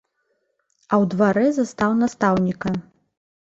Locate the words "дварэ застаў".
1.11-1.95